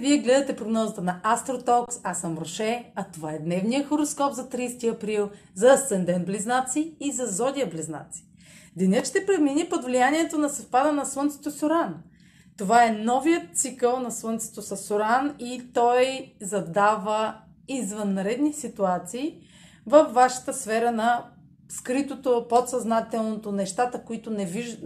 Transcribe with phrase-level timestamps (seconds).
[0.00, 2.00] Вие гледате прогнозата на Astrotalks.
[2.04, 7.12] Аз съм Роше, а това е дневния хороскоп за 30 април за Асцендент Близнаци и
[7.12, 8.24] за Зодия Близнаци.
[8.76, 11.94] Денят ще премине под влиянието на съвпада на Слънцето с Оран.
[12.58, 17.34] Това е новият цикъл на Слънцето с Оран и той задава
[17.68, 19.38] извънредни ситуации
[19.86, 21.24] във вашата сфера на
[21.68, 24.78] скритото, подсъзнателното, нещата, които не, виж...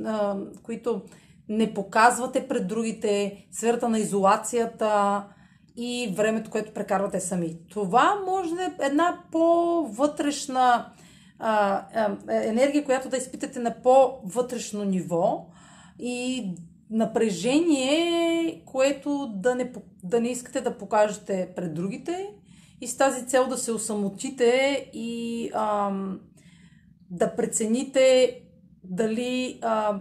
[0.62, 1.02] които
[1.48, 5.24] не показвате пред другите, сферата на изолацията
[5.76, 7.56] и времето, което прекарвате сами.
[7.70, 10.92] Това може да е една по-вътрешна
[11.38, 15.46] а, а, енергия, която да изпитате на по-вътрешно ниво
[15.98, 16.50] и
[16.90, 22.30] напрежение, което да не, да не искате да покажете пред другите
[22.80, 26.20] и с тази цел да се осамотите и ам,
[27.10, 28.36] да прецените
[28.84, 30.00] дали а,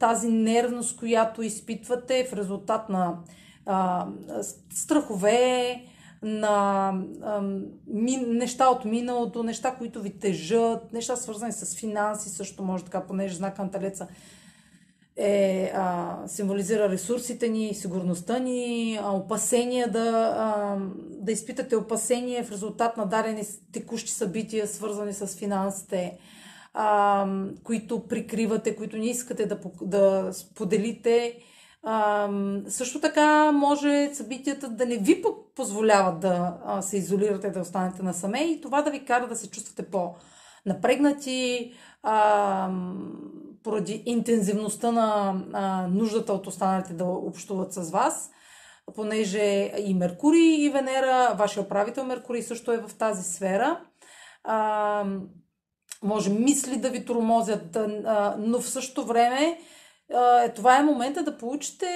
[0.00, 3.18] тази нервност, която изпитвате в резултат на
[3.66, 4.06] а,
[4.70, 5.82] страхове,
[6.22, 6.92] на
[7.22, 7.40] а,
[7.86, 13.00] ми, неща от миналото, неща, които ви тежат, неща свързани с финанси, също може така,
[13.00, 14.08] понеже знака на талеца
[15.16, 22.50] е, а, символизира ресурсите ни, сигурността ни, а, опасения да, а, да изпитате опасения в
[22.50, 23.42] резултат на дадени
[23.72, 26.20] текущи събития, свързани с финансите, а,
[27.64, 31.38] които прикривате, които не искате да, да споделите.
[31.82, 32.28] А,
[32.68, 35.24] също така може събитията да не ви
[35.56, 39.50] позволяват да а, се изолирате, да останете насаме и това да ви кара да се
[39.50, 42.70] чувствате по-напрегнати, а,
[43.62, 48.30] поради интензивността на а, нуждата от останалите да общуват с вас,
[48.94, 53.80] понеже и Меркурий и Венера, вашия управител Меркурий също е в тази сфера.
[54.44, 55.04] А,
[56.02, 57.78] може мисли да ви тормозят,
[58.38, 59.58] но в същото време
[60.14, 61.86] а, това е момента да получите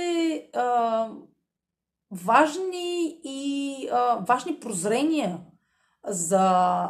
[2.11, 3.89] важни и
[4.29, 5.39] важни прозрения
[6.07, 6.89] за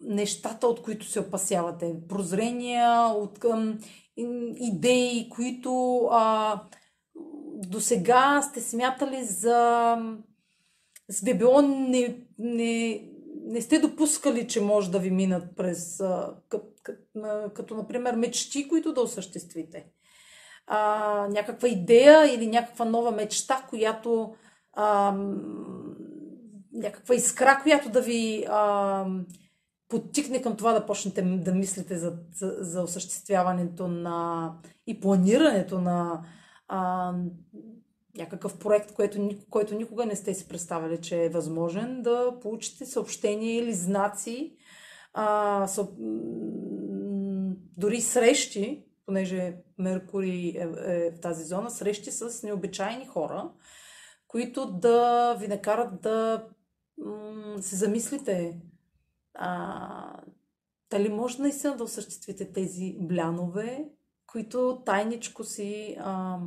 [0.00, 1.94] нещата, от които се опасявате.
[2.08, 3.78] Прозрения, от към
[4.56, 6.00] идеи, които
[7.54, 9.96] до сега сте смятали за...
[11.08, 13.04] с било не, не,
[13.44, 16.02] не сте допускали, че може да ви минат през...
[17.54, 19.86] Като, например, мечти, които да осъществите.
[20.66, 24.34] А, някаква идея или някаква нова мечта, която...
[24.72, 25.16] А,
[26.72, 28.44] някаква искра, която да ви...
[28.48, 29.06] А,
[29.88, 34.50] подтикне към това да почнете да мислите за, за осъществяването на
[34.86, 36.22] и планирането на
[36.68, 37.12] а,
[38.16, 43.58] някакъв проект, който, който никога не сте си представили, че е възможен, да получите съобщения
[43.58, 44.56] или знаци,
[45.12, 45.88] а, съ,
[47.76, 53.50] дори срещи, понеже Меркурий е, е в тази зона, срещи с необичайни хора,
[54.28, 56.46] които да ви накарат да
[56.98, 58.60] м- се замислите
[59.34, 60.20] а,
[60.90, 63.88] дали може наистина да осъществите тези блянове,
[64.26, 66.38] които тайничко си, а,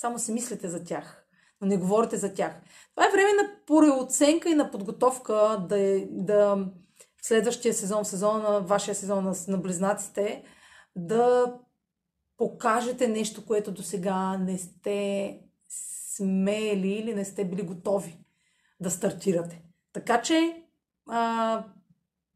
[0.00, 1.26] само си мислите за тях,
[1.60, 2.52] но не говорите за тях.
[2.94, 6.56] Това е време на пореоценка и на подготовка да, да
[7.22, 10.44] в следващия сезон, в сезона на вашия сезон на близнаците,
[10.96, 11.54] да
[12.36, 15.38] покажете нещо, което до сега не сте
[15.68, 18.18] смели или не сте били готови
[18.80, 19.62] да стартирате.
[19.92, 20.62] Така че
[21.08, 21.64] а,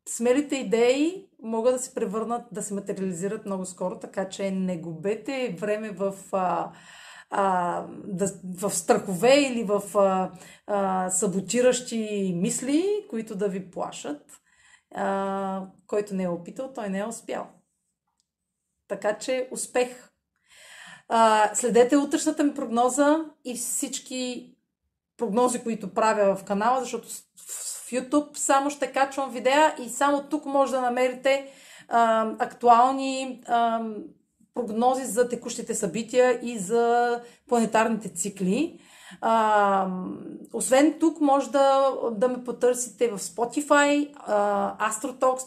[0.09, 5.57] смелите идеи могат да се превърнат, да се материализират много скоро, така че не губете
[5.61, 6.73] време в, а,
[7.37, 8.27] а, да,
[8.59, 10.31] в страхове или в а,
[10.67, 14.23] а, саботиращи мисли, които да ви плашат.
[14.95, 17.47] А, който не е опитал, той не е успял.
[18.89, 20.11] Така че успех!
[21.09, 24.51] А, следете утрешната ми прогноза и всички
[25.17, 30.45] прогнози, които правя в канала, защото в YouTube само ще качвам видеа и само тук
[30.45, 31.51] може да намерите
[31.89, 33.85] а, актуални а,
[34.55, 38.81] прогнози за текущите събития и за планетарните цикли.
[39.21, 39.89] А,
[40.53, 45.47] освен тук, може да, да ме потърсите в Spotify, а, Astrotalks,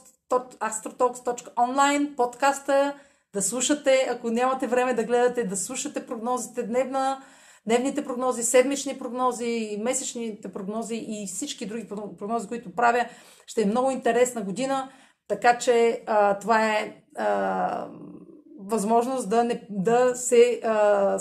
[0.59, 2.93] astrotalks.online, подкаста,
[3.33, 7.23] да слушате, ако нямате време да гледате, да слушате прогнозите дневна,
[7.65, 11.87] дневните прогнози, седмични прогнози, месечните прогнози и всички други
[12.17, 13.05] прогнози, които правя.
[13.47, 14.89] Ще е много интересна година,
[15.27, 17.87] така че а, това е а,
[18.67, 21.19] възможност да, не, да се а,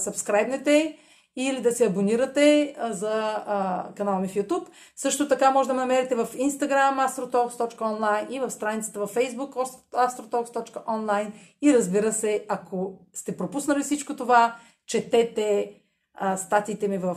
[1.37, 4.67] или да се абонирате а, за а, канала ми в YouTube.
[4.97, 9.53] Също така може да ме намерите в Instagram astrotalks.online и в страницата във Facebook
[9.93, 11.33] astrotalks.online
[11.63, 14.57] и разбира се, ако сте пропуснали всичко това,
[14.87, 15.73] четете
[16.15, 17.17] а, статиите ми в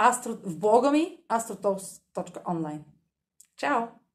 [0.00, 0.38] Astro...
[0.44, 2.80] в блога ми astrotalks.online.
[3.56, 4.05] Чао!